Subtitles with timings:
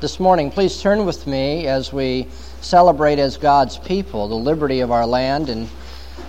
[0.00, 2.26] this morning, please turn with me as we
[2.62, 5.50] celebrate as God's people the liberty of our land.
[5.50, 5.68] And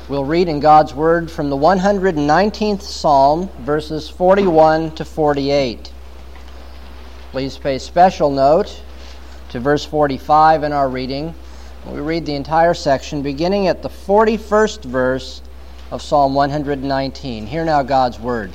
[0.10, 5.90] we'll read in God's Word from the 119th Psalm, verses 41 to 48.
[7.32, 8.82] Please pay special note
[9.50, 11.34] to verse 45 in our reading.
[11.88, 15.42] We read the entire section beginning at the 41st verse
[15.92, 17.48] of Psalm 119.
[17.48, 18.52] Hear now God's Word.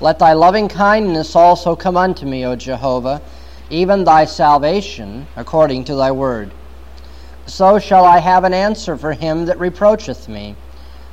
[0.00, 3.20] Let thy loving kindness also come unto me, O Jehovah,
[3.68, 6.52] even thy salvation, according to thy word.
[7.44, 10.56] So shall I have an answer for him that reproacheth me,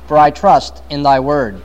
[0.06, 1.60] for I trust in thy word.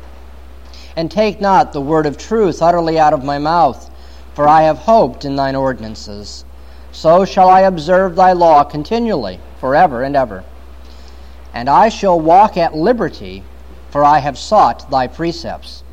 [0.97, 3.89] And take not the word of truth utterly out of my mouth,
[4.33, 6.43] for I have hoped in thine ordinances.
[6.91, 10.43] So shall I observe thy law continually, forever and ever.
[11.53, 13.43] And I shall walk at liberty,
[13.89, 15.83] for I have sought thy precepts.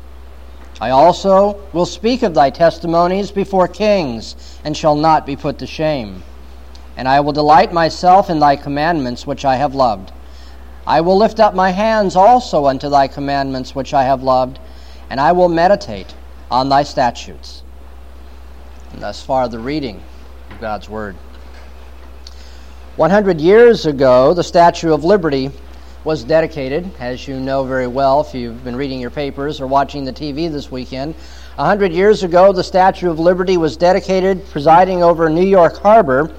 [0.81, 5.67] I also will speak of thy testimonies before kings, and shall not be put to
[5.67, 6.23] shame.
[6.97, 10.11] And I will delight myself in thy commandments which I have loved.
[10.87, 14.57] I will lift up my hands also unto thy commandments which I have loved,
[15.11, 16.15] and I will meditate
[16.49, 17.61] on thy statutes.
[18.91, 20.01] And thus far, the reading
[20.49, 21.15] of God's Word.
[22.95, 25.51] 100 years ago, the Statue of Liberty
[26.03, 30.03] was dedicated, as you know very well if you've been reading your papers or watching
[30.03, 31.13] the TV this weekend.
[31.59, 36.33] A hundred years ago, the Statue of Liberty was dedicated, presiding over New York Harbor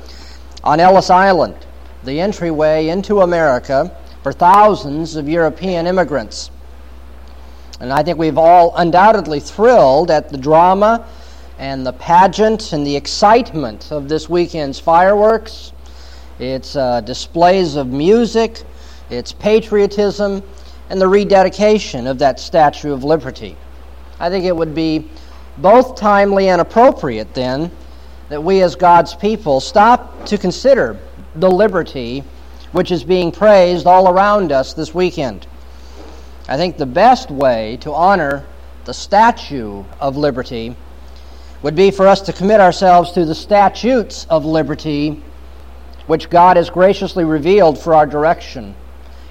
[0.64, 1.54] on Ellis Island,
[2.02, 6.50] the entryway into America for thousands of European immigrants.
[7.78, 11.06] And I think we've all undoubtedly thrilled at the drama
[11.60, 15.72] and the pageant and the excitement of this weekend's fireworks,
[16.40, 18.64] its uh, displays of music,
[19.12, 20.42] its patriotism,
[20.90, 23.56] and the rededication of that Statue of Liberty.
[24.20, 25.08] I think it would be
[25.58, 27.70] both timely and appropriate then
[28.28, 30.98] that we as God's people stop to consider
[31.36, 32.24] the liberty
[32.72, 35.46] which is being praised all around us this weekend.
[36.48, 38.44] I think the best way to honor
[38.84, 40.74] the statue of liberty
[41.62, 45.22] would be for us to commit ourselves to the statutes of liberty
[46.06, 48.74] which God has graciously revealed for our direction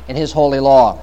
[0.08, 1.00] in His holy law.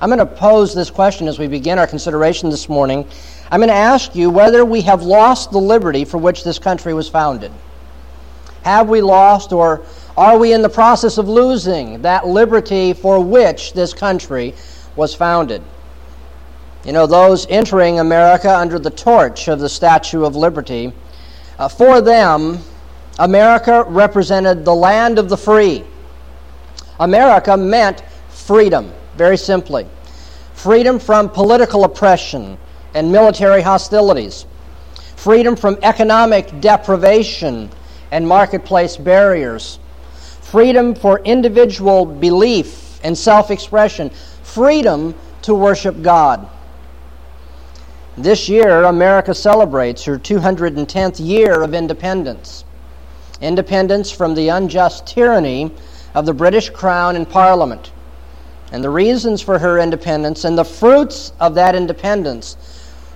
[0.00, 3.08] I'm going to pose this question as we begin our consideration this morning.
[3.50, 6.92] I'm going to ask you whether we have lost the liberty for which this country
[6.92, 7.52] was founded.
[8.64, 9.82] Have we lost, or
[10.16, 14.54] are we in the process of losing that liberty for which this country
[14.96, 15.62] was founded?
[16.84, 20.92] You know, those entering America under the torch of the Statue of Liberty,
[21.58, 22.58] uh, for them,
[23.18, 25.84] America represented the land of the free
[27.00, 29.86] America meant freedom, very simply.
[30.54, 32.56] Freedom from political oppression
[32.94, 34.46] and military hostilities.
[35.16, 37.70] Freedom from economic deprivation
[38.12, 39.78] and marketplace barriers.
[40.40, 44.10] Freedom for individual belief and self expression.
[44.42, 46.48] Freedom to worship God.
[48.16, 52.64] This year, America celebrates her 210th year of independence.
[53.40, 55.72] Independence from the unjust tyranny
[56.14, 57.90] of the British Crown and Parliament,
[58.72, 62.56] and the reasons for her independence and the fruits of that independence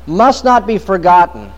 [0.06, 1.52] must not be forgotten,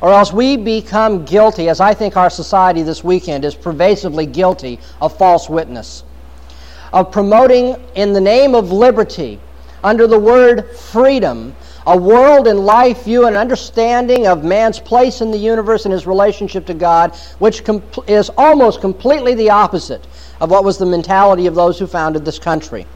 [0.00, 4.78] or else we become guilty, as I think our society this weekend is pervasively guilty
[5.00, 6.04] of false witness,
[6.92, 9.40] of promoting in the name of liberty,
[9.82, 11.54] under the word freedom,
[11.86, 16.06] a world and life view and understanding of man's place in the universe and his
[16.06, 17.62] relationship to God, which
[18.06, 20.06] is almost completely the opposite
[20.44, 22.86] of what was the mentality of those who founded this country.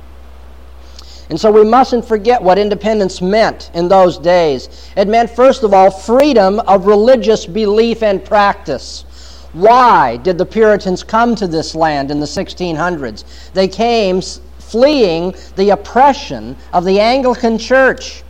[1.30, 4.90] And so we mustn't forget what independence meant in those days.
[4.96, 9.04] It meant, first of all, freedom of religious belief and practice.
[9.52, 13.24] Why did the Puritans come to this land in the 1600s?
[13.52, 18.22] They came fleeing the oppression of the Anglican Church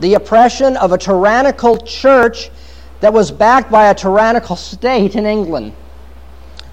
[0.00, 2.50] the oppression of a tyrannical church
[3.00, 5.72] that was backed by a tyrannical state in England.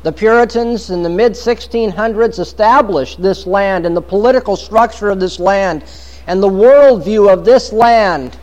[0.04, 5.40] The Puritans in the mid 1600s established this land and the political structure of this
[5.40, 5.86] land
[6.28, 8.36] and the worldview of this land.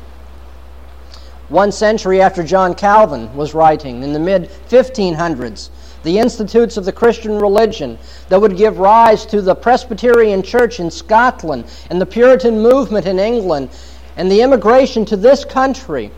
[1.50, 5.68] One century after John Calvin was writing, in the mid 1500s,
[6.02, 7.98] the institutes of the Christian religion
[8.30, 13.18] that would give rise to the Presbyterian Church in Scotland and the Puritan movement in
[13.18, 13.68] England
[14.16, 16.10] and the immigration to this country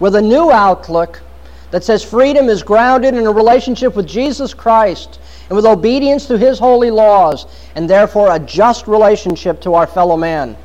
[0.00, 1.20] with a new outlook
[1.70, 5.18] that says freedom is grounded in a relationship with Jesus Christ
[5.48, 10.16] and with obedience to his holy laws, and therefore a just relationship to our fellow
[10.16, 10.56] man.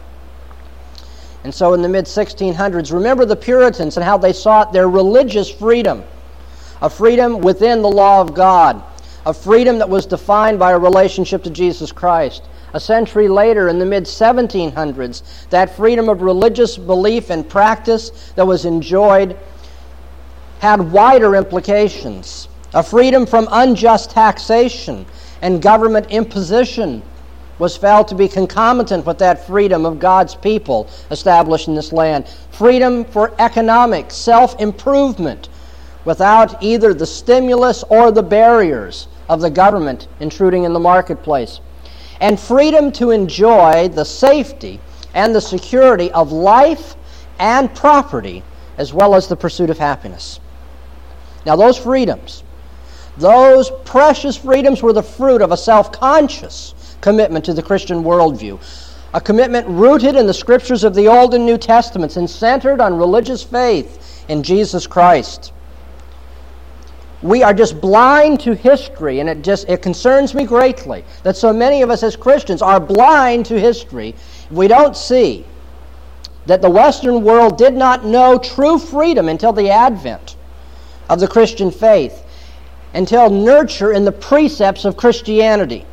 [1.44, 5.50] And so in the mid 1600s, remember the Puritans and how they sought their religious
[5.50, 6.04] freedom
[6.82, 8.82] a freedom within the law of God,
[9.26, 12.44] a freedom that was defined by a relationship to Jesus Christ.
[12.74, 18.48] A century later, in the mid 1700s, that freedom of religious belief and practice that
[18.48, 19.38] was enjoyed
[20.62, 22.48] had wider implications.
[22.76, 25.08] A freedom from unjust taxation
[25.42, 27.02] and government imposition
[27.58, 32.28] was felt to be concomitant with that freedom of God's people established in this land.
[32.52, 35.50] Freedom for economic self improvement
[36.06, 41.60] without either the stimulus or the barriers of the government intruding in the marketplace.
[42.20, 44.80] And freedom to enjoy the safety
[45.16, 46.96] and the security of life
[47.40, 48.44] and property,
[48.78, 50.40] as well as the pursuit of happiness.
[51.46, 52.44] Now, those freedoms,
[53.18, 58.60] those precious freedoms were the fruit of a self conscious commitment to the Christian worldview.
[59.14, 62.98] A commitment rooted in the scriptures of the Old and New Testaments and centered on
[62.98, 65.52] religious faith in Jesus Christ.
[67.22, 71.52] We are just blind to history, and it just it concerns me greatly that so
[71.52, 74.16] many of us as Christians are blind to history.
[74.50, 75.46] We don't see
[76.46, 80.36] that the Western world did not know true freedom until the advent
[81.12, 82.24] of the Christian faith,
[82.94, 85.86] until nurture in the precepts of Christianity.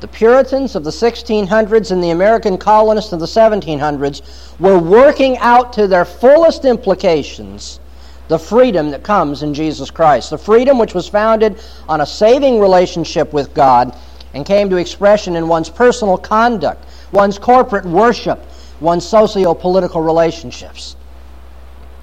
[0.00, 5.72] The Puritans of the 1600s and the American colonists of the 1700s were working out
[5.74, 7.78] to their fullest implications
[8.26, 10.30] the freedom that comes in Jesus Christ.
[10.30, 13.96] The freedom which was founded on a saving relationship with God
[14.34, 18.44] and came to expression in one's personal conduct, one's corporate worship,
[18.80, 20.96] one's socio political relationships.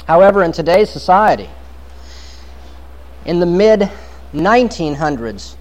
[0.06, 1.50] However, in today's society,
[3.27, 3.89] in the mid
[4.33, 5.56] 1900s,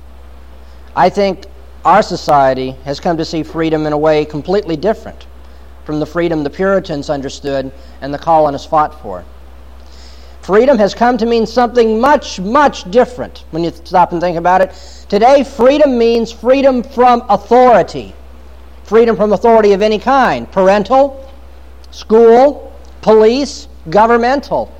[0.95, 1.45] I think
[1.85, 5.27] our society has come to see freedom in a way completely different
[5.85, 7.71] from the freedom the Puritans understood
[8.01, 9.25] and the colonists fought for.
[10.43, 14.61] Freedom has come to mean something much, much different when you stop and think about
[14.61, 14.73] it.
[15.09, 18.15] Today, freedom means freedom from authority.
[18.85, 21.29] Freedom from authority of any kind parental,
[21.91, 22.73] school,
[23.03, 24.73] police, governmental.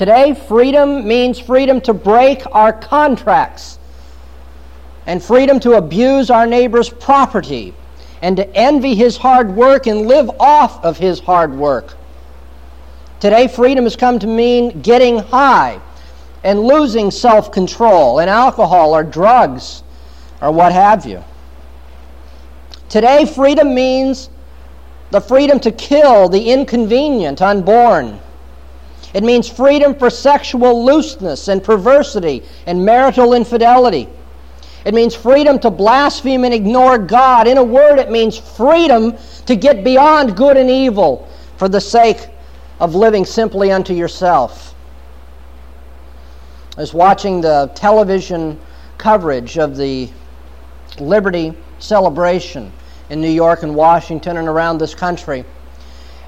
[0.00, 3.78] Today, freedom means freedom to break our contracts
[5.04, 7.74] and freedom to abuse our neighbor's property
[8.22, 11.98] and to envy his hard work and live off of his hard work.
[13.20, 15.78] Today, freedom has come to mean getting high
[16.44, 19.82] and losing self control and alcohol or drugs
[20.40, 21.22] or what have you.
[22.88, 24.30] Today, freedom means
[25.10, 28.18] the freedom to kill the inconvenient unborn.
[29.12, 34.08] It means freedom for sexual looseness and perversity and marital infidelity.
[34.84, 37.46] It means freedom to blaspheme and ignore God.
[37.46, 39.14] In a word, it means freedom
[39.46, 42.28] to get beyond good and evil for the sake
[42.78, 44.74] of living simply unto yourself.
[46.76, 48.58] I was watching the television
[48.96, 50.08] coverage of the
[50.98, 52.72] Liberty celebration
[53.10, 55.44] in New York and Washington and around this country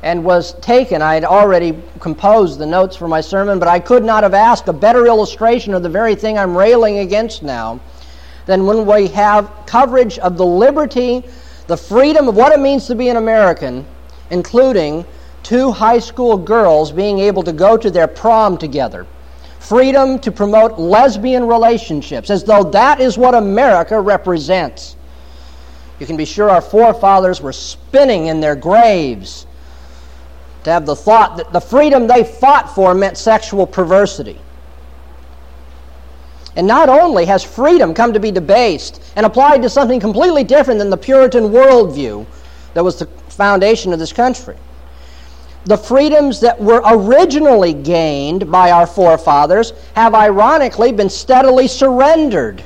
[0.03, 1.01] and was taken.
[1.01, 4.69] I had already composed the notes for my sermon, but I could not have asked
[4.69, 7.81] a better illustration of the very thing I'm railing against now
[8.47, 11.23] than when we have coverage of the liberty,
[11.69, 13.87] the freedom of what it means to be an American,
[14.31, 15.05] including
[15.45, 19.07] two high school girls being able to go to their prom together.
[19.61, 24.97] Freedom to promote lesbian relationships, as though that is what America represents.
[26.01, 29.47] You can be sure our forefathers were spinning in their graves
[30.65, 34.39] to have the thought that the freedom they fought for meant sexual perversity.
[36.55, 40.79] And not only has freedom come to be debased and applied to something completely different
[40.79, 42.27] than the Puritan worldview
[42.75, 44.57] that was the foundation of this country,
[45.65, 52.63] the freedoms that were originally gained by our forefathers have ironically been steadily surrendered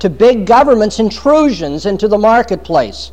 [0.00, 3.12] to big government's intrusions into the marketplace,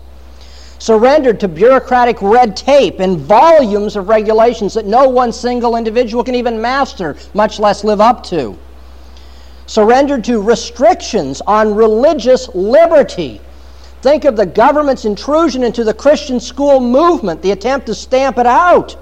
[0.85, 6.35] surrendered to bureaucratic red tape and volumes of regulations that no one single individual can
[6.35, 8.55] even master, much less live up to
[9.67, 13.41] surrendered to restrictions on religious liberty.
[14.03, 18.45] Think of the government's intrusion into the Christian school movement, the attempt to stamp it
[18.45, 18.95] out.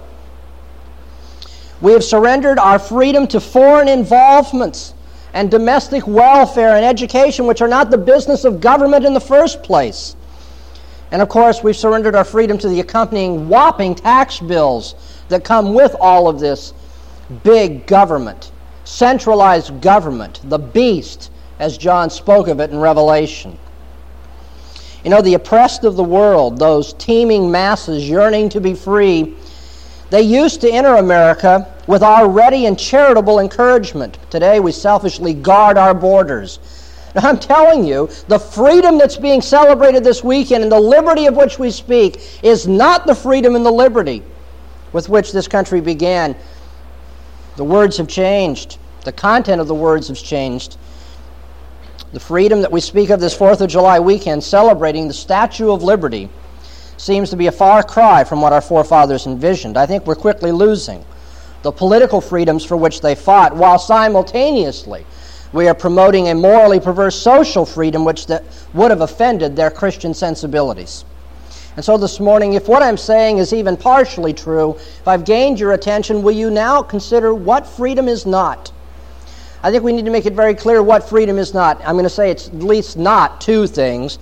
[1.81, 4.93] We have surrendered our freedom to foreign involvements
[5.33, 9.63] and domestic welfare and education, which are not the business of government in the first
[9.63, 10.15] place.
[11.13, 14.95] And of course, we've surrendered our freedom to the accompanying whopping tax bills
[15.29, 16.73] that come with all of this
[17.43, 18.51] big government
[18.85, 23.57] centralized government, the beast, as John spoke of it in Revelation.
[25.03, 29.35] You know, the oppressed of the world, those teeming masses yearning to be free,
[30.09, 34.17] they used to enter America with our ready and charitable encouragement.
[34.29, 36.59] Today we selfishly guard our borders.
[37.15, 41.35] Now, I'm telling you, the freedom that's being celebrated this weekend and the liberty of
[41.35, 44.23] which we speak is not the freedom and the liberty
[44.93, 46.35] with which this country began.
[47.55, 50.77] The words have changed, the content of the words has changed.
[52.13, 55.83] The freedom that we speak of this 4th of July weekend, celebrating the Statue of
[55.83, 56.29] Liberty,
[56.97, 59.77] seems to be a far cry from what our forefathers envisioned.
[59.77, 61.03] I think we're quickly losing
[61.63, 65.05] the political freedoms for which they fought, while simultaneously
[65.53, 68.25] we are promoting a morally perverse social freedom which
[68.73, 71.05] would have offended their Christian sensibilities.
[71.75, 75.59] And so this morning, if what I'm saying is even partially true, if I've gained
[75.59, 78.71] your attention, will you now consider what freedom is not?
[79.63, 81.79] I think we need to make it very clear what freedom is not.
[81.85, 84.19] I'm going to say it's at least not two things.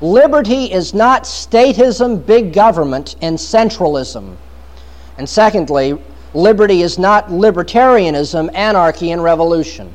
[0.00, 4.36] Liberty is not statism, big government, and centralism.
[5.18, 5.98] And secondly,
[6.34, 9.94] liberty is not libertarianism, anarchy, and revolution.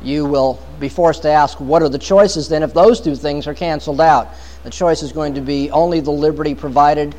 [0.00, 3.46] You will be forced to ask, what are the choices then if those two things
[3.46, 4.28] are canceled out?
[4.62, 7.14] The choice is going to be only the liberty provided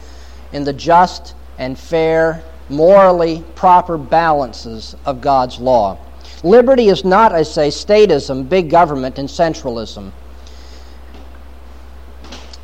[0.53, 5.97] in the just and fair, morally proper balances of God's law.
[6.41, 10.11] Liberty is not, I say, statism, big government, and centralism.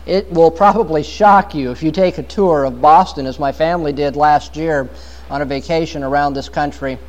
[0.06, 3.92] It will probably shock you if you take a tour of Boston, as my family
[3.92, 4.90] did last year
[5.30, 7.00] on a vacation around this country.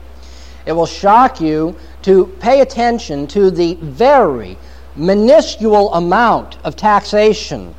[0.67, 4.59] It will shock you to pay attention to the very
[4.97, 7.75] minuscule amount of taxation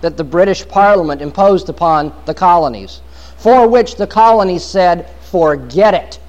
[0.00, 3.02] that the British Parliament imposed upon the colonies,
[3.36, 6.20] for which the colonies said, forget it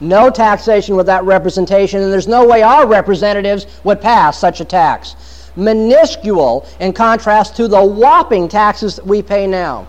[0.00, 5.16] no taxation without representation, and there's no way our representatives would pass such a tax.
[5.56, 9.88] Minuscule in contrast to the whopping taxes that we pay now.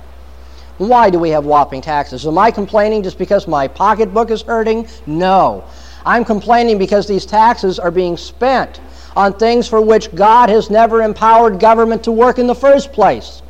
[0.80, 2.26] Why do we have whopping taxes?
[2.26, 4.88] Am I complaining just because my pocketbook is hurting?
[5.06, 5.66] No.
[6.06, 8.80] I'm complaining because these taxes are being spent
[9.14, 13.42] on things for which God has never empowered government to work in the first place.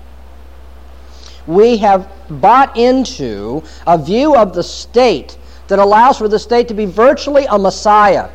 [1.46, 6.74] We have bought into a view of the state that allows for the state to
[6.74, 8.30] be virtually a messiah.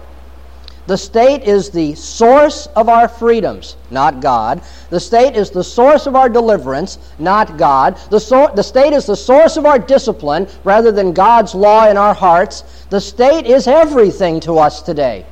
[0.87, 4.61] The state is the source of our freedoms, not God.
[4.91, 7.97] The state is the source of our deliverance, not God.
[8.11, 11.97] The, so- the state is the source of our discipline rather than God's law in
[11.97, 12.87] our hearts.
[12.91, 15.25] The state is everything to us today.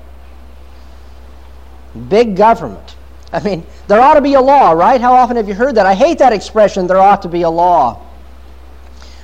[2.08, 2.96] Big government.
[3.30, 5.00] I mean, there ought to be a law, right?
[5.00, 5.84] How often have you heard that?
[5.84, 8.00] I hate that expression, there ought to be a law.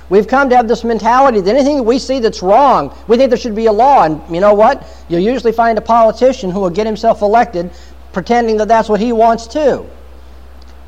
[0.09, 3.29] We've come to have this mentality that anything that we see that's wrong, we think
[3.29, 4.03] there should be a law.
[4.03, 4.87] And you know what?
[5.07, 7.71] You'll usually find a politician who will get himself elected
[8.11, 9.87] pretending that that's what he wants too.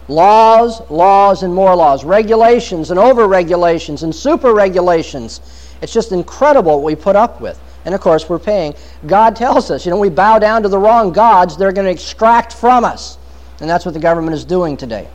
[0.07, 2.03] Laws, laws, and more laws.
[2.03, 5.39] Regulations and over regulations and super regulations.
[5.81, 7.59] It's just incredible what we put up with.
[7.85, 8.75] And of course, we're paying.
[9.05, 11.91] God tells us, you know, we bow down to the wrong gods, they're going to
[11.91, 13.17] extract from us.
[13.59, 15.07] And that's what the government is doing today.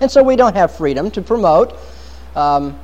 [0.00, 1.76] And so we don't have freedom to promote
[2.36, 2.78] um,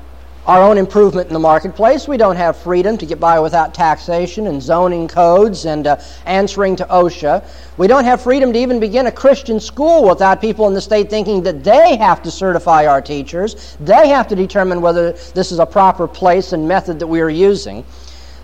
[0.46, 2.08] our own improvement in the marketplace.
[2.08, 6.76] We don't have freedom to get by without taxation and zoning codes and uh, answering
[6.76, 7.46] to OSHA.
[7.76, 11.10] We don't have freedom to even begin a Christian school without people in the state
[11.10, 13.76] thinking that they have to certify our teachers.
[13.80, 17.30] They have to determine whether this is a proper place and method that we are
[17.30, 17.84] using.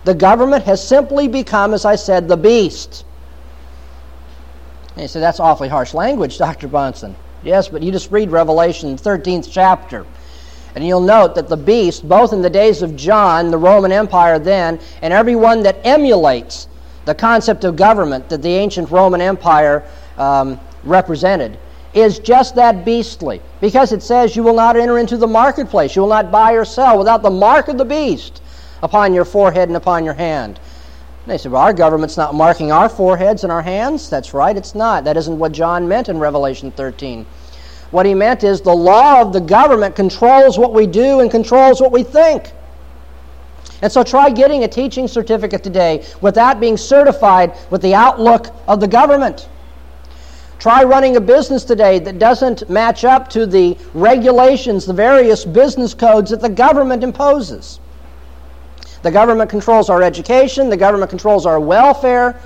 [0.04, 3.04] The government has simply become, as I said, the beast.
[4.94, 6.68] And you say, that's awfully harsh language, Dr.
[6.68, 7.14] Bahnsen.
[7.42, 10.06] Yes, but you just read Revelation 13th chapter.
[10.76, 14.38] And you'll note that the beast, both in the days of John, the Roman Empire
[14.38, 16.68] then, and everyone that emulates
[17.06, 19.82] the concept of government that the ancient Roman Empire
[20.18, 21.58] um, represented,
[21.94, 23.40] is just that beastly.
[23.62, 26.66] Because it says, You will not enter into the marketplace, you will not buy or
[26.66, 28.42] sell without the mark of the beast
[28.82, 30.60] upon your forehead and upon your hand.
[31.24, 34.10] And they said, Well, our government's not marking our foreheads and our hands.
[34.10, 35.04] That's right, it's not.
[35.04, 37.24] That isn't what John meant in Revelation 13.
[37.90, 41.80] What he meant is the law of the government controls what we do and controls
[41.80, 42.52] what we think.
[43.82, 48.80] And so try getting a teaching certificate today without being certified with the outlook of
[48.80, 49.48] the government.
[50.58, 55.92] Try running a business today that doesn't match up to the regulations, the various business
[55.92, 57.78] codes that the government imposes.
[59.02, 62.40] The government controls our education, the government controls our welfare,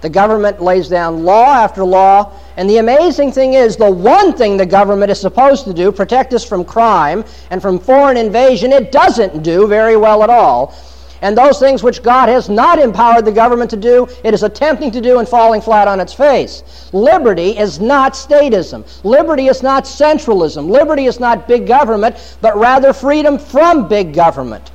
[0.00, 2.32] the government lays down law after law.
[2.56, 6.32] And the amazing thing is, the one thing the government is supposed to do, protect
[6.34, 10.74] us from crime and from foreign invasion, it doesn't do very well at all.
[11.22, 14.90] And those things which God has not empowered the government to do, it is attempting
[14.90, 16.90] to do and falling flat on its face.
[16.92, 18.84] Liberty is not statism.
[19.02, 20.68] Liberty is not centralism.
[20.68, 24.70] Liberty is not big government, but rather freedom from big government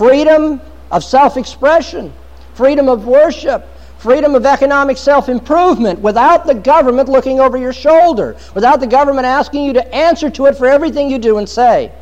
[0.00, 2.10] freedom of self expression,
[2.54, 3.68] freedom of worship,
[4.00, 9.26] freedom of economic self improvement without the government looking over your shoulder, without the government
[9.26, 11.92] asking you to answer to it for everything you do and say.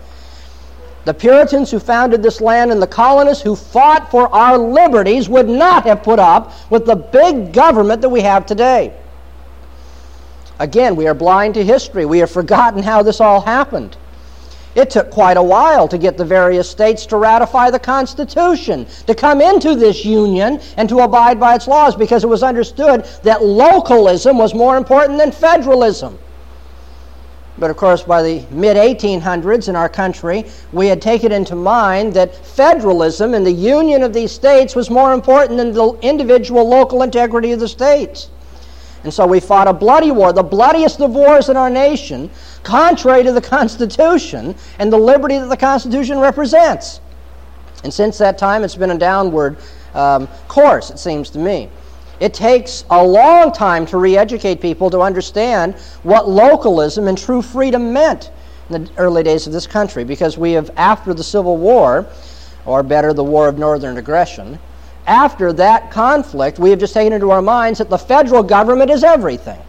[1.04, 5.48] The Puritans who founded this land and the colonists who fought for our liberties would
[5.48, 8.94] not have put up with the big government that we have today.
[10.60, 12.04] Again, we are blind to history.
[12.04, 13.96] We have forgotten how this all happened.
[14.78, 19.14] It took quite a while to get the various states to ratify the Constitution, to
[19.14, 23.42] come into this union, and to abide by its laws because it was understood that
[23.42, 26.16] localism was more important than federalism.
[27.58, 32.14] But of course, by the mid 1800s in our country, we had taken into mind
[32.14, 37.02] that federalism and the union of these states was more important than the individual local
[37.02, 38.30] integrity of the states.
[39.04, 42.30] And so we fought a bloody war, the bloodiest of wars in our nation,
[42.62, 47.00] contrary to the Constitution and the liberty that the Constitution represents.
[47.84, 49.58] And since that time, it's been a downward
[49.94, 51.70] um, course, it seems to me.
[52.20, 57.42] It takes a long time to re educate people to understand what localism and true
[57.42, 58.30] freedom meant
[58.68, 62.06] in the early days of this country because we have, after the Civil War,
[62.66, 64.58] or better, the War of Northern Aggression,
[65.08, 69.02] after that conflict, we have just taken into our minds that the federal government is
[69.02, 69.60] everything.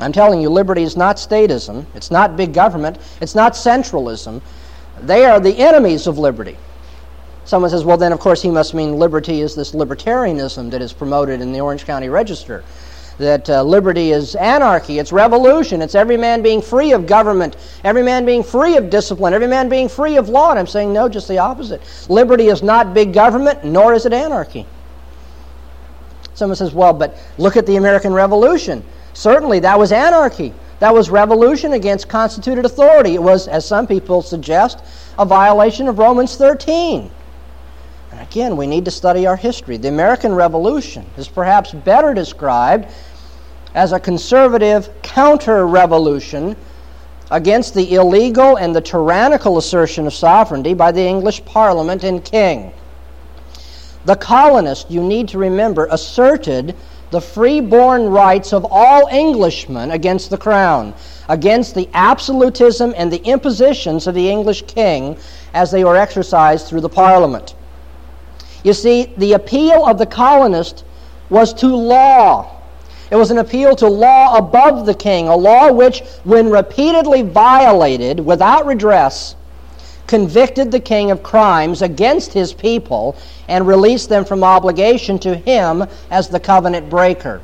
[0.00, 4.42] I'm telling you, liberty is not statism, it's not big government, it's not centralism.
[5.00, 6.56] They are the enemies of liberty.
[7.44, 10.92] Someone says, well, then, of course, he must mean liberty is this libertarianism that is
[10.94, 12.64] promoted in the Orange County Register
[13.18, 18.02] that uh, liberty is anarchy, it's revolution, it's every man being free of government, every
[18.02, 20.50] man being free of discipline, every man being free of law.
[20.50, 21.82] And I'm saying no, just the opposite.
[22.08, 24.66] Liberty is not big government, nor is it anarchy.
[26.34, 28.84] Someone says, well, but look at the American Revolution.
[29.12, 30.52] Certainly, that was anarchy.
[30.80, 33.14] That was revolution against constituted authority.
[33.14, 34.82] It was, as some people suggest,
[35.18, 37.10] a violation of Romans 13.
[38.14, 39.76] And again, we need to study our history.
[39.76, 42.86] The American Revolution is perhaps better described
[43.74, 46.54] as a conservative counter revolution
[47.32, 52.72] against the illegal and the tyrannical assertion of sovereignty by the English Parliament and King.
[54.04, 56.76] The colonists, you need to remember, asserted
[57.10, 60.94] the free-born rights of all Englishmen against the crown,
[61.28, 65.16] against the absolutism and the impositions of the English king
[65.52, 67.56] as they were exercised through the Parliament.
[68.64, 70.84] You see, the appeal of the colonist
[71.30, 72.50] was to law.
[73.10, 78.18] It was an appeal to law above the king, a law which, when repeatedly violated
[78.18, 79.36] without redress,
[80.06, 83.16] convicted the king of crimes against his people
[83.48, 87.42] and released them from obligation to him as the covenant breaker.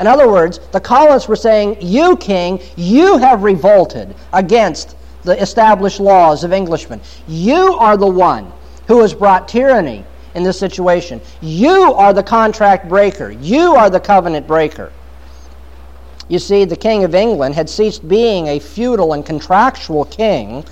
[0.00, 5.98] In other words, the colonists were saying, You, king, you have revolted against the established
[5.98, 7.00] laws of Englishmen.
[7.26, 8.52] You are the one
[8.86, 10.04] who has brought tyranny
[10.34, 11.20] in this situation.
[11.40, 14.92] You are the contract breaker, you are the covenant breaker.
[16.28, 20.62] You see, the King of England had ceased being a feudal and contractual king,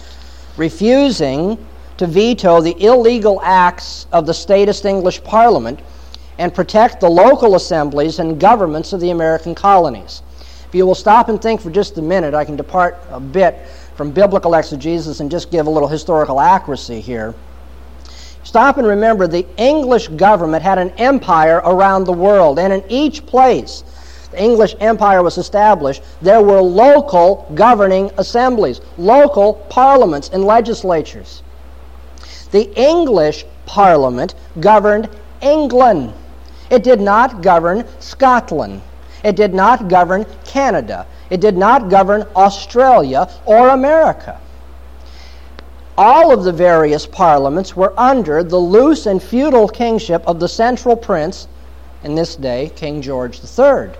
[0.57, 1.59] refusing
[1.97, 5.81] to veto the illegal acts of the statist English Parliament
[6.39, 10.23] and protect the local assemblies and governments of the American colonies.
[10.69, 13.67] If you will stop and think for just a minute, I can depart a bit
[13.95, 17.35] from biblical exegesis and just give a little historical accuracy here.
[18.47, 23.27] Stop and remember the English government had an empire around the world, and in each
[23.27, 23.83] place
[24.31, 31.43] the English empire was established, there were local governing assemblies, local parliaments and legislatures.
[32.53, 35.09] The English parliament governed
[35.41, 36.13] England.
[36.71, 38.81] It did not govern Scotland.
[39.25, 41.05] It did not govern Canada.
[41.31, 44.39] It did not govern Australia or America
[45.99, 50.97] all of the various parliaments were under the loose and feudal kingship of the central
[50.97, 51.49] prince,
[52.05, 53.91] in this day, King George III.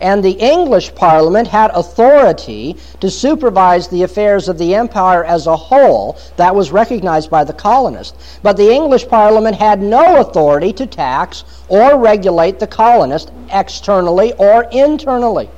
[0.00, 5.56] And the English Parliament had authority to supervise the affairs of the empire as a
[5.56, 6.18] whole.
[6.36, 8.38] That was recognized by the colonists.
[8.42, 14.64] But the English Parliament had no authority to tax or regulate the colonists externally or
[14.72, 15.48] internally.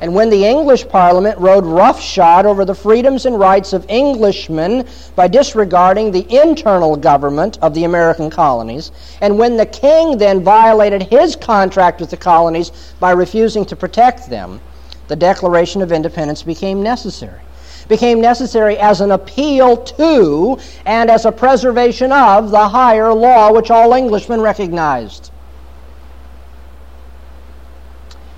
[0.00, 5.26] And when the English Parliament rode roughshod over the freedoms and rights of Englishmen by
[5.26, 11.34] disregarding the internal government of the American colonies, and when the king then violated his
[11.34, 14.60] contract with the colonies by refusing to protect them,
[15.08, 17.40] the Declaration of Independence became necessary.
[17.88, 23.70] Became necessary as an appeal to and as a preservation of the higher law which
[23.70, 25.30] all Englishmen recognized.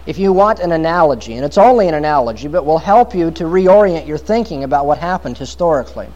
[0.09, 3.45] If you want an analogy, and it's only an analogy, but will help you to
[3.45, 6.09] reorient your thinking about what happened historically.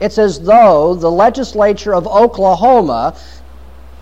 [0.00, 3.16] It's as though the legislature of Oklahoma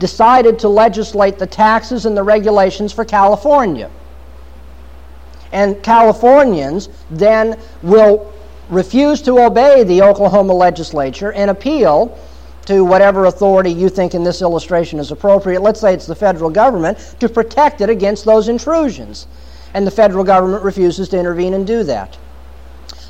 [0.01, 3.89] decided to legislate the taxes and the regulations for California.
[5.53, 8.33] And Californians then will
[8.69, 12.19] refuse to obey the Oklahoma legislature and appeal
[12.71, 15.61] to whatever authority you think in this illustration is appropriate.
[15.61, 19.27] Let's say it's the federal government to protect it against those intrusions.
[19.75, 22.17] And the federal government refuses to intervene and do that.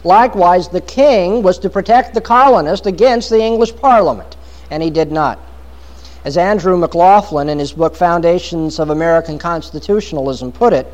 [0.03, 4.35] Likewise, the king was to protect the colonists against the English parliament,
[4.71, 5.39] and he did not.
[6.25, 10.87] As Andrew McLaughlin in his book Foundations of American Constitutionalism put it,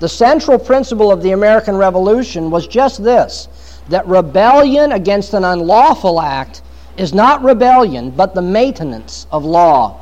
[0.00, 3.48] the central principle of the American Revolution was just this
[3.90, 6.62] that rebellion against an unlawful act
[6.98, 10.00] is not rebellion, but the maintenance of law.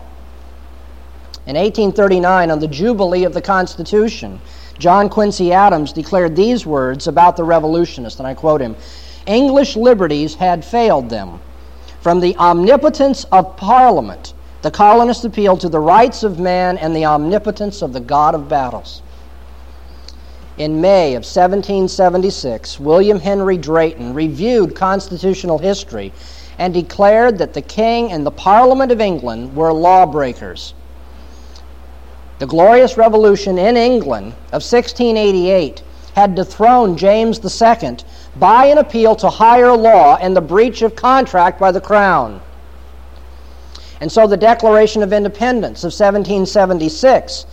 [1.47, 4.41] In 1839, on the Jubilee of the Constitution,
[4.79, 8.75] John Quincy Adams declared these words about the revolutionists, and I quote him
[9.27, 11.39] English liberties had failed them.
[12.01, 14.33] From the omnipotence of Parliament,
[14.63, 18.49] the colonists appealed to the rights of man and the omnipotence of the God of
[18.49, 19.03] battles.
[20.57, 26.13] In May of 1776, William Henry Drayton reviewed constitutional history
[26.59, 30.75] and declared that the King and the Parliament of England were lawbreakers.
[32.39, 35.83] The Glorious Revolution in England of 1688
[36.15, 37.99] had dethroned James II
[38.37, 42.41] by an appeal to higher law and the breach of contract by the Crown.
[44.01, 47.47] And so the Declaration of Independence of 1776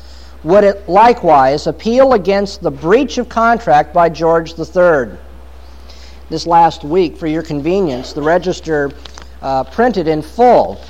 [0.43, 5.17] would likewise appeal against the breach of contract by George III.
[6.33, 8.89] This last week, for your convenience, the Register
[9.43, 10.81] uh, printed in full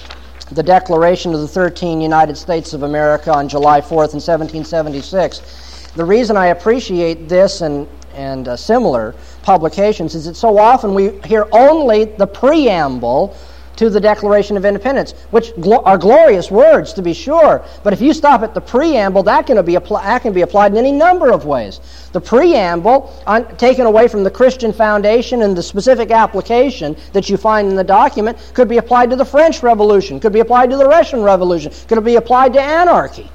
[0.54, 5.92] the Declaration of the 13 United States of America on July 4th in 1776.
[5.98, 11.20] The reason I appreciate this and, and uh, similar publications is that so often we
[11.26, 13.36] hear only the preamble
[13.84, 15.52] to the Declaration of Independence, which
[15.84, 17.64] are glorious words to be sure.
[17.84, 20.78] But if you stop at the preamble, that can be, that can be applied in
[20.78, 21.82] any number of ways.
[22.14, 27.38] The preamble, on, taken away from the Christian foundation and the specific application that you
[27.38, 30.78] find in the document, could be applied to the French Revolution, could be applied to
[30.78, 33.30] the Russian Revolution, could be applied to anarchy.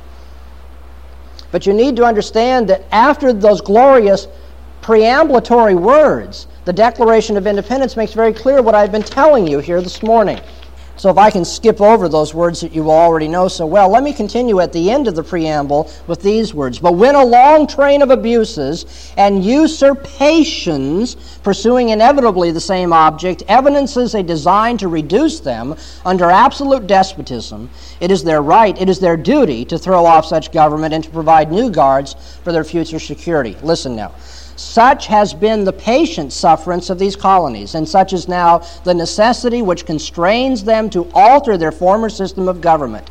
[1.51, 4.29] But you need to understand that after those glorious
[4.81, 9.81] preambulatory words, the Declaration of Independence makes very clear what I've been telling you here
[9.81, 10.39] this morning.
[10.99, 14.03] So, if I can skip over those words that you already know so well, let
[14.03, 16.81] me continue at the end of the preamble with these words.
[16.81, 24.17] But when a long train of abuses and usurpations, pursuing inevitably the same object, evidences
[24.17, 29.17] a design to reduce them under absolute despotism, it is their right, it is their
[29.17, 33.57] duty to throw off such government and to provide new guards for their future security.
[33.63, 34.13] Listen now.
[34.59, 39.63] Such has been the patient sufferance of these colonies, and such is now the necessity
[39.63, 43.11] which constrains them to alter their former system of government.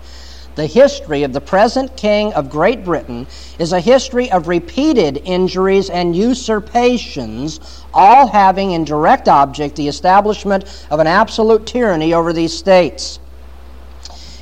[0.56, 3.28] The history of the present King of Great Britain
[3.60, 10.88] is a history of repeated injuries and usurpations, all having in direct object the establishment
[10.90, 13.20] of an absolute tyranny over these states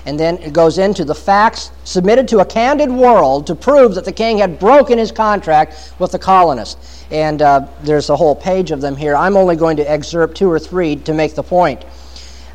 [0.06, 4.06] and then it goes into the facts submitted to a candid world to prove that
[4.06, 7.04] the king had broken his contract with the colonists.
[7.12, 9.15] And uh, there's a whole page of them here.
[9.15, 11.84] I'm only going to excerpt two or three to make the point.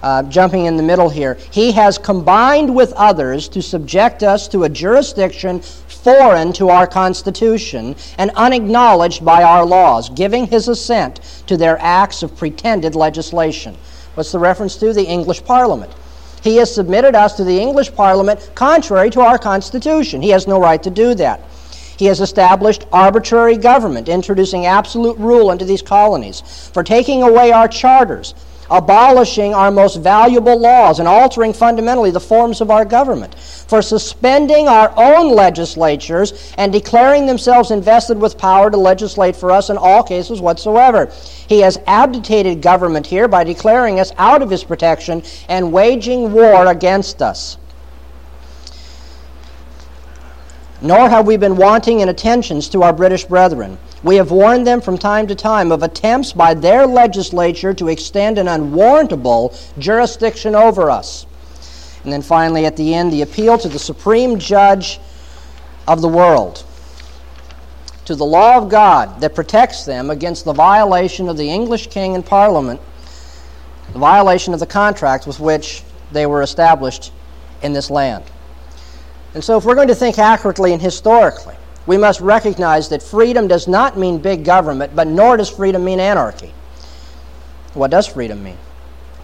[0.03, 4.65] Uh, jumping in the middle here, he has combined with others to subject us to
[4.65, 11.57] a jurisdiction foreign to our Constitution and unacknowledged by our laws, giving his assent to
[11.57, 13.77] their acts of pretended legislation.
[14.15, 14.93] What's the reference to?
[14.93, 15.93] The English Parliament.
[16.43, 20.23] He has submitted us to the English Parliament contrary to our Constitution.
[20.23, 21.41] He has no right to do that.
[21.99, 27.69] He has established arbitrary government, introducing absolute rule into these colonies, for taking away our
[27.69, 28.35] charters,
[28.71, 34.69] abolishing our most valuable laws and altering fundamentally the forms of our government, for suspending
[34.69, 40.03] our own legislatures and declaring themselves invested with power to legislate for us in all
[40.03, 41.07] cases whatsoever.
[41.49, 46.67] He has abdicated government here by declaring us out of his protection and waging war
[46.67, 47.59] against us.
[50.83, 53.77] Nor have we been wanting in attentions to our British brethren.
[54.03, 58.39] We have warned them from time to time of attempts by their legislature to extend
[58.39, 61.27] an unwarrantable jurisdiction over us.
[62.05, 64.99] And then finally, at the end, the appeal to the supreme judge
[65.87, 66.65] of the world,
[68.07, 72.15] to the law of God that protects them against the violation of the English king
[72.15, 72.81] and parliament,
[73.93, 77.13] the violation of the contract with which they were established
[77.63, 78.25] in this land.
[79.35, 81.55] And so, if we're going to think accurately and historically,
[81.87, 86.01] we must recognize that freedom does not mean big government, but nor does freedom mean
[86.01, 86.53] anarchy.
[87.75, 88.59] What does freedom mean?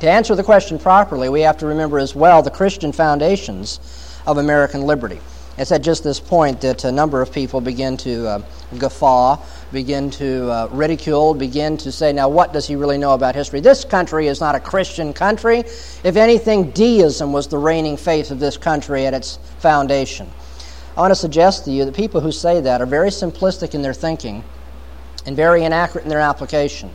[0.00, 3.80] To answer the question properly, we have to remember as well the Christian foundations
[4.26, 5.20] of American liberty.
[5.58, 8.42] It's at just this point that a number of people begin to uh,
[8.78, 9.42] guffaw,
[9.72, 13.60] begin to uh, ridicule, begin to say, now what does he really know about history?
[13.60, 15.60] This country is not a Christian country.
[16.04, 20.30] If anything, deism was the reigning faith of this country at its foundation.
[20.96, 23.82] I want to suggest to you that people who say that are very simplistic in
[23.82, 24.42] their thinking
[25.26, 26.90] and very inaccurate in their application.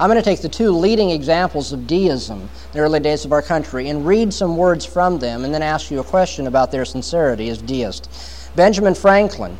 [0.00, 3.32] I'm going to take the two leading examples of deism in the early days of
[3.32, 6.70] our country and read some words from them and then ask you a question about
[6.70, 8.50] their sincerity as deists.
[8.56, 9.58] Benjamin Franklin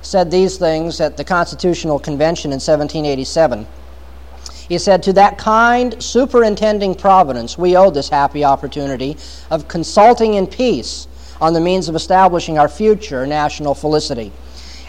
[0.00, 3.66] said these things at the Constitutional Convention in 1787.
[4.68, 9.16] He said, To that kind, superintending providence, we owe this happy opportunity
[9.50, 11.06] of consulting in peace
[11.42, 14.30] on the means of establishing our future national felicity.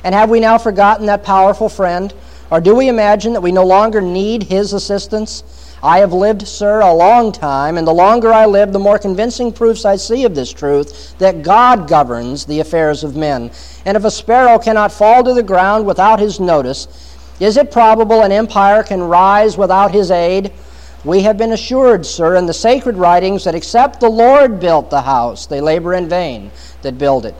[0.03, 2.13] And have we now forgotten that powerful friend?
[2.51, 5.43] Or do we imagine that we no longer need his assistance?
[5.81, 9.51] I have lived, sir, a long time, and the longer I live, the more convincing
[9.51, 13.49] proofs I see of this truth that God governs the affairs of men.
[13.83, 16.87] And if a sparrow cannot fall to the ground without his notice,
[17.39, 20.53] is it probable an empire can rise without his aid?
[21.03, 25.01] We have been assured, sir, in the sacred writings that except the Lord built the
[25.01, 26.49] house, they labor in vain
[26.81, 27.35] that build it.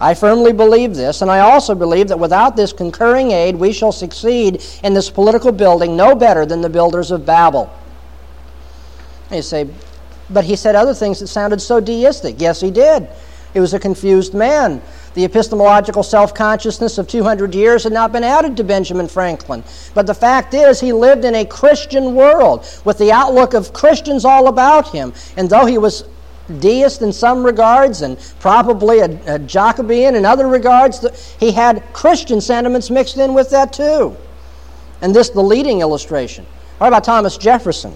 [0.00, 3.92] I firmly believe this, and I also believe that without this concurring aid, we shall
[3.92, 7.72] succeed in this political building no better than the builders of Babel.
[9.32, 9.68] You say,
[10.30, 12.36] but he said other things that sounded so deistic.
[12.38, 13.08] Yes, he did.
[13.52, 14.82] He was a confused man.
[15.14, 19.64] The epistemological self consciousness of 200 years had not been added to Benjamin Franklin.
[19.94, 24.24] But the fact is, he lived in a Christian world with the outlook of Christians
[24.24, 25.12] all about him.
[25.36, 26.04] And though he was
[26.60, 31.34] deist in some regards and probably a, a Jacobin in other regards.
[31.38, 34.16] He had Christian sentiments mixed in with that too.
[35.00, 36.46] And this the leading illustration.
[36.78, 37.94] What about Thomas Jefferson?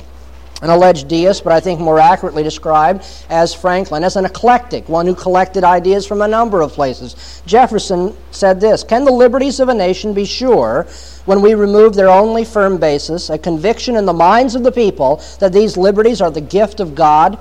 [0.62, 5.06] An alleged deist, but I think more accurately described as Franklin, as an eclectic, one
[5.06, 7.42] who collected ideas from a number of places.
[7.46, 10.86] Jefferson said this Can the liberties of a nation be sure
[11.24, 15.20] when we remove their only firm basis, a conviction in the minds of the people
[15.40, 17.38] that these liberties are the gift of God?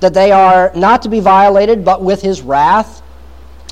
[0.00, 3.02] that they are not to be violated but with his wrath.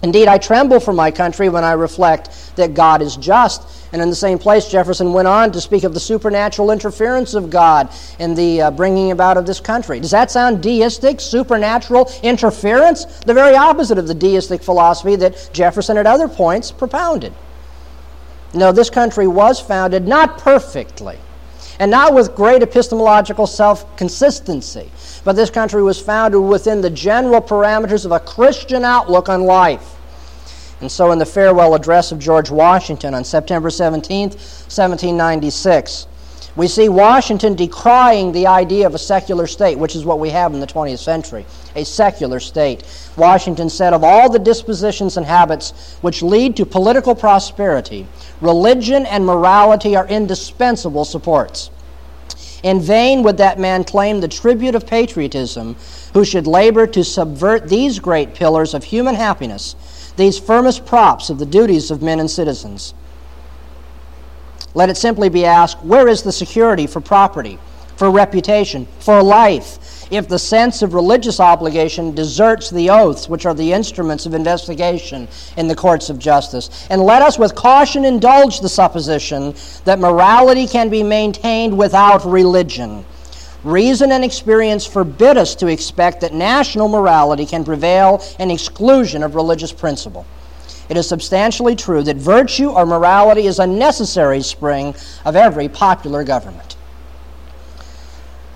[0.03, 3.63] Indeed, I tremble for my country when I reflect that God is just.
[3.93, 7.51] And in the same place, Jefferson went on to speak of the supernatural interference of
[7.51, 10.01] God in the uh, bringing about of this country.
[10.01, 13.05] Does that sound deistic, supernatural interference?
[13.21, 17.33] The very opposite of the deistic philosophy that Jefferson at other points propounded.
[18.55, 21.19] No, this country was founded not perfectly
[21.79, 24.91] and not with great epistemological self consistency,
[25.25, 29.96] but this country was founded within the general parameters of a Christian outlook on life.
[30.81, 36.07] And so, in the farewell address of George Washington on September 17, 1796,
[36.57, 40.55] we see Washington decrying the idea of a secular state, which is what we have
[40.55, 42.83] in the 20th century a secular state.
[43.17, 48.07] Washington said, Of all the dispositions and habits which lead to political prosperity,
[48.41, 51.71] religion and morality are indispensable supports.
[52.63, 55.77] In vain would that man claim the tribute of patriotism
[56.15, 59.77] who should labor to subvert these great pillars of human happiness,
[60.17, 62.95] these firmest props of the duties of men and citizens.
[64.75, 67.59] Let it simply be asked where is the security for property,
[67.97, 73.55] for reputation, for life, if the sense of religious obligation deserts the oaths which are
[73.55, 75.27] the instruments of investigation
[75.57, 76.87] in the courts of justice?
[76.91, 83.05] And let us with caution indulge the supposition that morality can be maintained without religion.
[83.65, 89.35] Reason and experience forbid us to expect that national morality can prevail in exclusion of
[89.35, 90.27] religious principle
[90.89, 96.23] it is substantially true that virtue or morality is a necessary spring of every popular
[96.23, 96.77] government.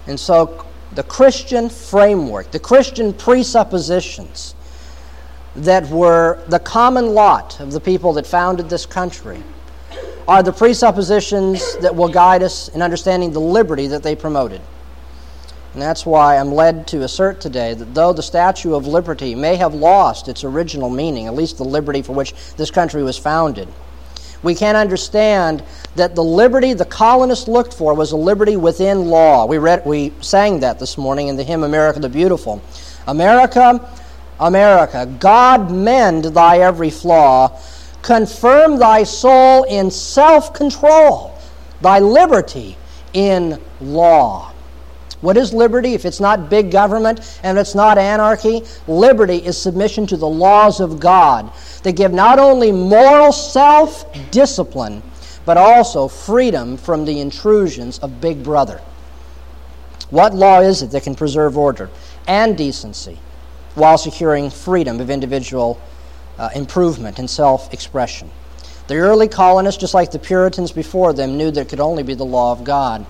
[0.06, 4.54] And so, the Christian framework, the Christian presuppositions
[5.56, 9.42] that were the common lot of the people that founded this country
[10.28, 14.60] are the presuppositions that will guide us in understanding the liberty that they promoted.
[15.72, 19.54] And that's why I'm led to assert today that though the Statue of Liberty may
[19.56, 23.68] have lost its original meaning, at least the liberty for which this country was founded,
[24.42, 25.62] we can understand
[25.96, 29.46] that the liberty the colonists looked for was a liberty within law.
[29.46, 32.62] We, read, we sang that this morning in the hymn America the Beautiful.
[33.06, 33.88] America,
[34.40, 37.60] America, God mend thy every flaw,
[38.02, 41.38] confirm thy soul in self control,
[41.80, 42.76] thy liberty
[43.12, 44.52] in law.
[45.20, 48.62] What is liberty if it's not big government and it's not anarchy?
[48.88, 51.52] Liberty is submission to the laws of God
[51.82, 55.02] that give not only moral self discipline,
[55.44, 58.80] but also freedom from the intrusions of Big Brother.
[60.08, 61.90] What law is it that can preserve order
[62.26, 63.18] and decency
[63.74, 65.80] while securing freedom of individual
[66.38, 68.30] uh, improvement and self expression?
[68.88, 72.14] The early colonists, just like the Puritans before them, knew that it could only be
[72.14, 73.06] the law of God.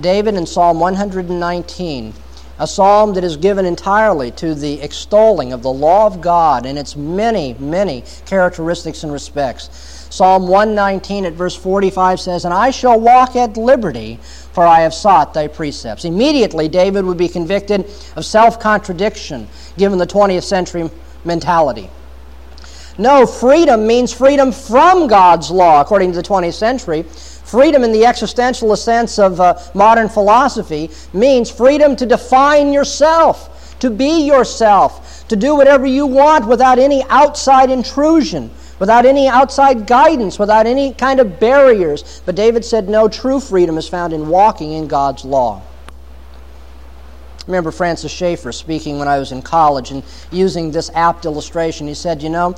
[0.00, 2.14] David in Psalm 119
[2.60, 6.76] a psalm that is given entirely to the extolling of the law of God and
[6.76, 9.70] its many, many characteristics and respects.
[10.10, 14.18] Psalm 119 at verse 45 says, And I shall walk at liberty,
[14.52, 16.04] for I have sought thy precepts.
[16.04, 17.82] Immediately, David would be convicted
[18.16, 20.90] of self contradiction, given the 20th century
[21.24, 21.90] mentality.
[22.96, 27.04] No, freedom means freedom from God's law, according to the 20th century.
[27.48, 33.88] Freedom, in the existentialist sense of uh, modern philosophy, means freedom to define yourself, to
[33.88, 40.38] be yourself, to do whatever you want without any outside intrusion, without any outside guidance,
[40.38, 42.20] without any kind of barriers.
[42.26, 45.62] But David said, no, true freedom is found in walking in God's law.
[47.46, 51.86] Remember Francis Schaeffer speaking when I was in college and using this apt illustration.
[51.86, 52.54] He said, You know,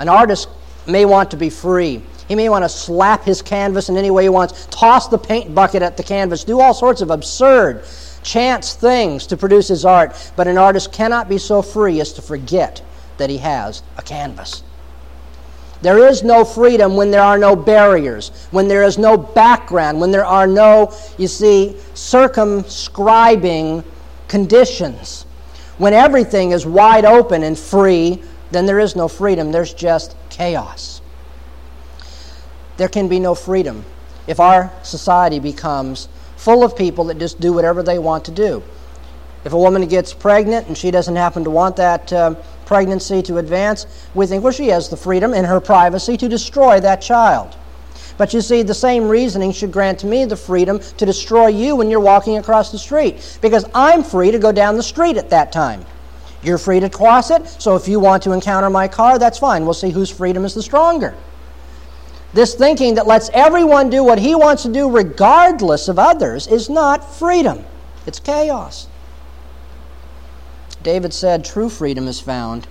[0.00, 0.48] an artist
[0.88, 2.02] may want to be free.
[2.28, 5.54] He may want to slap his canvas in any way he wants, toss the paint
[5.54, 7.84] bucket at the canvas, do all sorts of absurd,
[8.22, 10.32] chance things to produce his art.
[10.36, 12.82] But an artist cannot be so free as to forget
[13.18, 14.62] that he has a canvas.
[15.82, 20.12] There is no freedom when there are no barriers, when there is no background, when
[20.12, 23.82] there are no, you see, circumscribing
[24.28, 25.26] conditions.
[25.78, 31.01] When everything is wide open and free, then there is no freedom, there's just chaos
[32.76, 33.84] there can be no freedom
[34.26, 38.62] if our society becomes full of people that just do whatever they want to do.
[39.44, 43.38] If a woman gets pregnant and she doesn't happen to want that uh, pregnancy to
[43.38, 47.56] advance, we think, well, she has the freedom in her privacy to destroy that child.
[48.18, 51.90] But you see, the same reasoning should grant me the freedom to destroy you when
[51.90, 55.50] you're walking across the street, because I'm free to go down the street at that
[55.50, 55.84] time.
[56.42, 59.64] You're free to cross it, so if you want to encounter my car, that's fine.
[59.64, 61.14] We'll see whose freedom is the stronger.
[62.32, 66.70] This thinking that lets everyone do what he wants to do regardless of others is
[66.70, 67.64] not freedom,
[68.06, 68.88] it's chaos.
[70.82, 72.66] David said true freedom is found,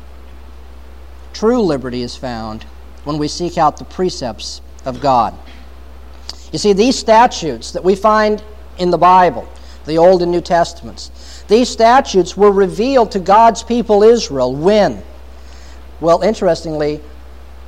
[1.33, 2.63] true liberty is found
[3.03, 5.37] when we seek out the precepts of God.
[6.51, 8.43] You see, these statutes that we find
[8.77, 9.47] in the Bible,
[9.85, 15.01] the Old and New Testaments, these statutes were revealed to God's people Israel when?
[15.99, 16.99] Well, interestingly,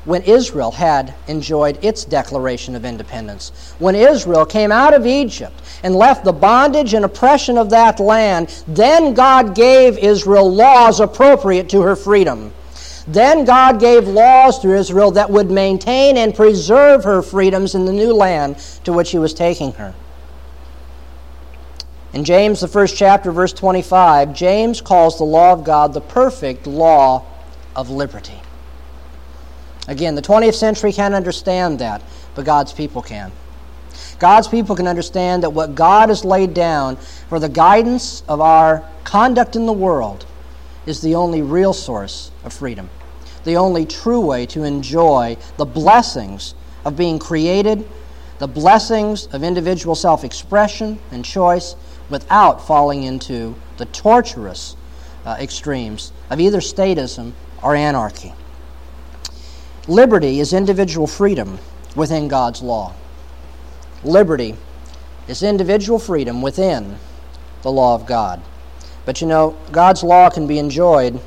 [0.05, 3.73] when Israel had enjoyed its declaration of independence.
[3.79, 8.63] When Israel came out of Egypt and left the bondage and oppression of that land,
[8.67, 12.53] then God gave Israel laws appropriate to her freedom.
[13.07, 17.93] Then God gave laws to Israel that would maintain and preserve her freedoms in the
[17.93, 19.93] new land to which He was taking her.
[22.13, 26.67] In James, the first chapter, verse 25, James calls the law of God the perfect
[26.67, 27.25] law
[27.75, 28.39] of liberty.
[29.87, 32.01] Again, the 20th century can't understand that,
[32.35, 33.31] but God's people can.
[34.19, 38.83] God's people can understand that what God has laid down for the guidance of our
[39.03, 40.25] conduct in the world
[40.85, 42.89] is the only real source of freedom,
[43.43, 47.87] the only true way to enjoy the blessings of being created,
[48.39, 51.75] the blessings of individual self expression and choice
[52.09, 54.75] without falling into the torturous
[55.25, 58.33] uh, extremes of either statism or anarchy.
[59.87, 61.59] Liberty is individual freedom
[61.93, 62.93] within God's law.
[64.05, 64.55] Liberty
[65.27, 66.97] is individual freedom within
[67.63, 68.41] the law of God.
[69.05, 71.19] But you know, God's law can be enjoyed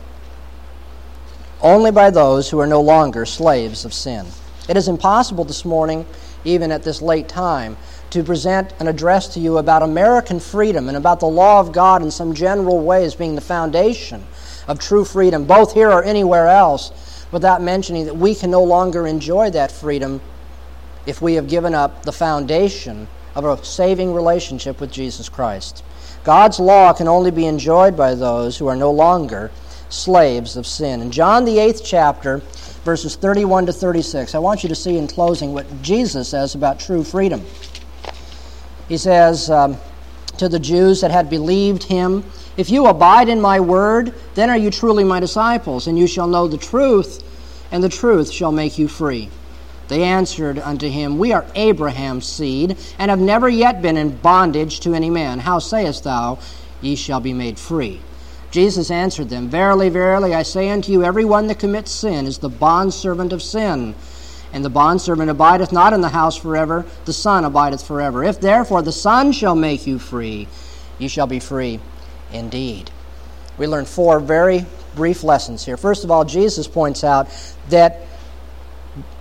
[1.60, 4.26] only by those who are no longer slaves of sin.
[4.70, 6.06] It is impossible this morning,
[6.44, 7.76] even at this late time,
[8.08, 12.02] to present an address to you about American freedom and about the law of God
[12.02, 14.24] in some general way as being the foundation
[14.66, 16.90] of true freedom, both here or anywhere else
[17.32, 20.20] without mentioning that we can no longer enjoy that freedom
[21.06, 25.84] if we have given up the foundation of a saving relationship with Jesus Christ.
[26.24, 29.50] God's law can only be enjoyed by those who are no longer
[29.88, 31.00] slaves of sin.
[31.00, 32.38] In John, the eighth chapter,
[32.84, 36.80] verses 31 to 36, I want you to see in closing what Jesus says about
[36.80, 37.44] true freedom.
[38.88, 39.76] He says um,
[40.38, 42.24] to the Jews that had believed him,
[42.56, 46.26] if you abide in my word, then are you truly my disciples, and you shall
[46.26, 47.22] know the truth,
[47.70, 49.28] and the truth shall make you free.
[49.88, 54.80] They answered unto him, We are Abraham's seed, and have never yet been in bondage
[54.80, 55.40] to any man.
[55.40, 56.38] How sayest thou,
[56.80, 58.00] Ye shall be made free?
[58.50, 62.38] Jesus answered them, Verily, verily, I say unto you, every one that commits sin is
[62.38, 63.94] the bondservant of sin.
[64.52, 68.24] And the bondservant abideth not in the house forever, the Son abideth forever.
[68.24, 70.48] If therefore the Son shall make you free,
[70.98, 71.80] ye shall be free
[72.32, 72.90] indeed.
[73.58, 75.76] We learn four very brief lessons here.
[75.76, 77.28] First of all, Jesus points out
[77.68, 78.02] that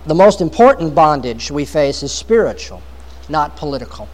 [0.06, 2.82] the most important bondage we face is spiritual,
[3.28, 4.08] not political.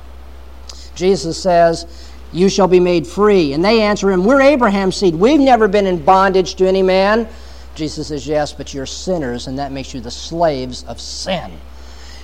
[0.95, 1.87] Jesus says,
[2.33, 3.53] You shall be made free.
[3.53, 5.15] And they answer him, We're Abraham's seed.
[5.15, 7.29] We've never been in bondage to any man.
[7.75, 11.53] Jesus says, Yes, but you're sinners, and that makes you the slaves of sin.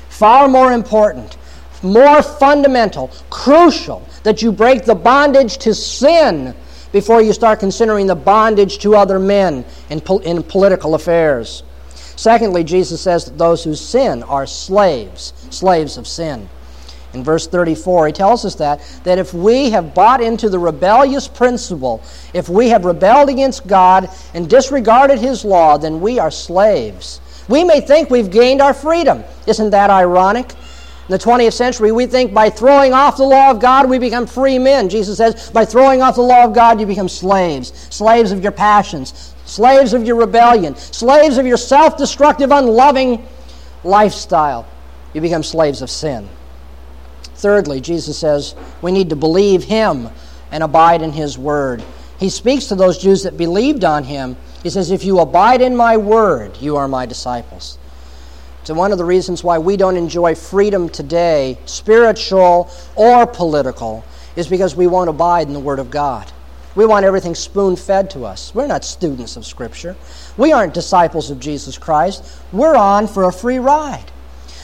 [0.09, 1.37] Far more important,
[1.83, 6.55] more fundamental, crucial that you break the bondage to sin
[6.93, 11.62] before you start considering the bondage to other men in, in political affairs.
[12.16, 16.49] Secondly, Jesus says that those who sin are slaves, slaves of sin.
[17.14, 21.26] In verse 34, he tells us that, that if we have bought into the rebellious
[21.26, 22.03] principle,
[22.35, 27.20] if we have rebelled against God and disregarded his law, then we are slaves.
[27.49, 29.24] We may think we've gained our freedom.
[29.47, 30.53] Isn't that ironic?
[31.09, 34.27] In the 20th century, we think by throwing off the law of God, we become
[34.27, 34.91] free men.
[34.91, 37.73] Jesus says, by throwing off the law of God, you become slaves.
[37.89, 43.27] Slaves of your passions, slaves of your rebellion, slaves of your self destructive, unloving
[43.85, 44.67] lifestyle.
[45.15, 46.29] You become slaves of sin.
[47.37, 50.11] Thirdly, Jesus says we need to believe Him
[50.51, 51.83] and abide in His Word.
[52.21, 54.37] He speaks to those Jews that believed on Him.
[54.63, 57.79] He says, If you abide in my Word, you are my disciples.
[58.65, 64.05] So, one of the reasons why we don't enjoy freedom today, spiritual or political,
[64.37, 66.31] is because we won't abide in the Word of God.
[66.75, 68.55] We want everything spoon fed to us.
[68.55, 69.97] We're not students of Scripture.
[70.37, 72.25] We aren't disciples of Jesus Christ.
[72.53, 74.13] We're on for a free ride.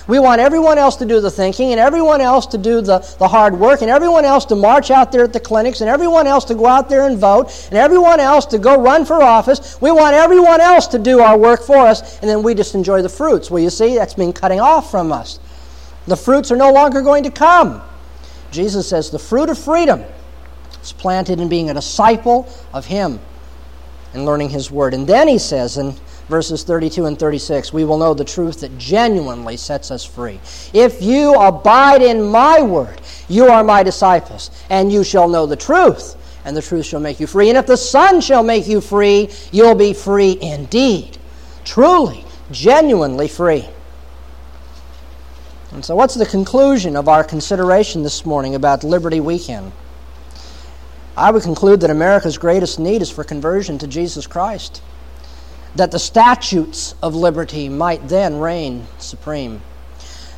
[0.07, 3.27] We want everyone else to do the thinking and everyone else to do the, the
[3.27, 6.45] hard work and everyone else to march out there at the clinics and everyone else
[6.47, 9.81] to go out there and vote and everyone else to go run for office.
[9.81, 13.01] We want everyone else to do our work for us and then we just enjoy
[13.01, 13.51] the fruits.
[13.51, 15.41] Well, you see, that's been cutting off from us.
[16.07, 17.81] The fruits are no longer going to come.
[18.51, 20.05] Jesus says the fruit of freedom
[20.83, 23.19] is planted in being a disciple of Him
[24.13, 24.93] and learning His Word.
[24.93, 25.95] And then He says in
[26.29, 30.41] verses 32 and 36, we will know the truth that genuinely sets us free.
[30.73, 35.57] If you abide in my word, you are my disciples, and you shall know the
[35.57, 37.49] truth, and the truth shall make you free.
[37.49, 41.19] And if the Son shall make you free, you'll be free indeed.
[41.65, 43.69] Truly, genuinely free.
[45.73, 49.73] And so, what's the conclusion of our consideration this morning about Liberty Weekend?
[51.17, 54.83] I would conclude that America's greatest need is for conversion to Jesus Christ
[55.77, 59.61] that the statutes of liberty might then reign supreme.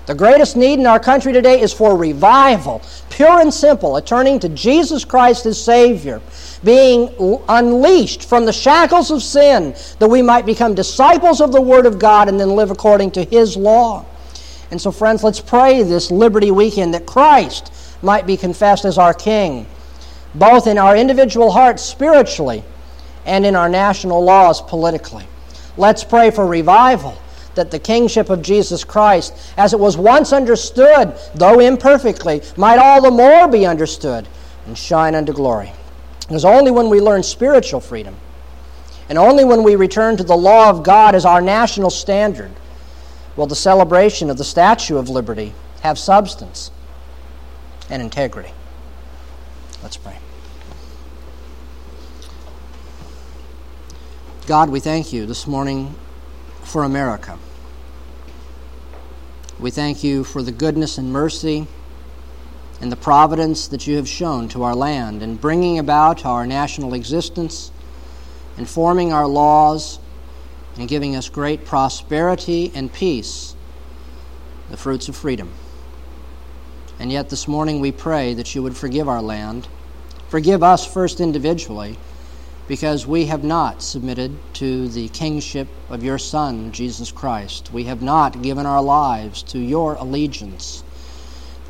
[0.07, 2.80] The greatest need in our country today is for revival,
[3.11, 6.20] pure and simple, a turning to Jesus Christ as Savior,
[6.62, 7.12] being
[7.49, 11.99] unleashed from the shackles of sin, that we might become disciples of the Word of
[11.99, 14.05] God and then live according to His law.
[14.70, 19.14] And so, friends, let's pray this Liberty Weekend that Christ might be confessed as our
[19.14, 19.66] King,
[20.37, 22.62] both in our individual hearts spiritually
[23.27, 25.27] and in our national laws politically.
[25.77, 27.18] Let's pray for revival,
[27.55, 33.03] that the kingship of Jesus Christ, as it was once understood, though imperfectly, might all
[33.03, 34.27] the more be understood
[34.66, 35.72] and shine unto glory.
[36.20, 38.16] Because only when we learn spiritual freedom,
[39.09, 42.51] and only when we return to the law of God as our national standard,
[43.37, 45.53] will the celebration of the Statue of Liberty
[45.83, 46.70] have substance
[47.91, 48.51] and integrity.
[49.83, 50.16] Let's pray.
[54.47, 55.93] God, we thank you this morning
[56.63, 57.37] for America.
[59.59, 61.67] We thank you for the goodness and mercy
[62.81, 66.95] and the providence that you have shown to our land in bringing about our national
[66.95, 67.73] existence,
[68.57, 69.99] and forming our laws,
[70.79, 73.57] and giving us great prosperity and peace,
[74.71, 75.51] the fruits of freedom.
[77.01, 79.67] And yet this morning we pray that you would forgive our land,
[80.29, 81.99] forgive us first individually
[82.69, 87.73] because we have not submitted to the kingship of your Son, Jesus Christ.
[87.73, 90.83] We have not given our lives to your allegiance.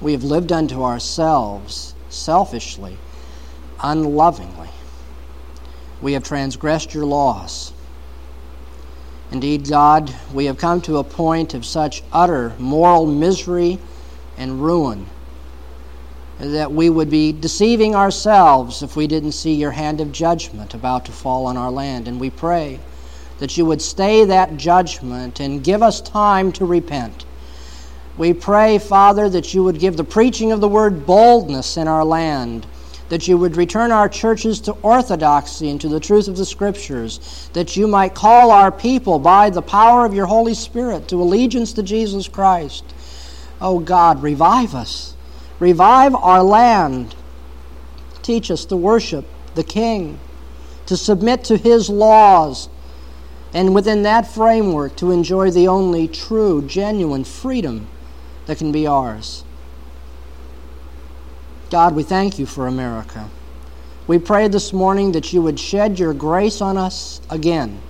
[0.00, 2.96] We have lived unto ourselves selfishly,
[3.82, 4.70] unlovingly.
[6.00, 7.72] We have transgressed your laws.
[9.30, 13.78] Indeed, God, we have come to a point of such utter moral misery
[14.38, 15.06] and ruin
[16.38, 21.06] that we would be deceiving ourselves if we didn't see your hand of judgment about
[21.06, 22.08] to fall on our land.
[22.08, 22.78] And we pray
[23.38, 27.24] that you would stay that judgment and give us time to repent.
[28.18, 32.04] We pray, Father, that you would give the preaching of the word boldness in our
[32.04, 32.66] land,
[33.08, 37.48] that you would return our churches to orthodoxy and to the truth of the Scriptures,
[37.52, 41.74] that you might call our people by the power of your Holy Spirit to allegiance
[41.74, 42.84] to Jesus Christ.
[43.60, 45.15] Oh God, revive us
[45.58, 47.14] Revive our land.
[48.22, 50.18] Teach us to worship the King,
[50.86, 52.68] to submit to his laws,
[53.54, 57.86] and within that framework to enjoy the only true, genuine freedom
[58.46, 59.44] that can be ours.
[61.70, 63.28] God, we thank you for America.
[64.06, 67.80] We pray this morning that you would shed your grace on us again,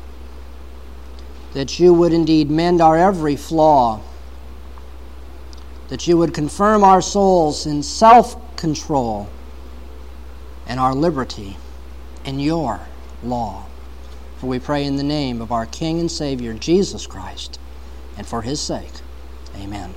[1.53, 4.01] that you would indeed mend our every flaw,
[5.89, 9.29] that you would confirm our souls in self control
[10.67, 11.57] and our liberty
[12.25, 12.81] in your
[13.23, 13.65] law.
[14.39, 17.59] For we pray in the name of our King and Savior, Jesus Christ,
[18.17, 18.93] and for his sake.
[19.57, 19.95] Amen.